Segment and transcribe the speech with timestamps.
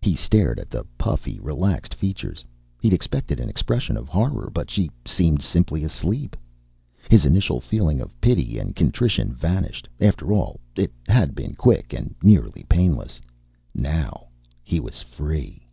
[0.00, 2.44] He stared at the puffy, relaxed features;
[2.80, 6.36] he'd expected an expression of horror, but she seemed simply asleep.
[7.08, 12.16] His initial feeling of pity and contrition vanished; after all, it had been quick and
[12.20, 13.20] nearly painless.
[13.72, 14.26] Now
[14.64, 15.68] he was free!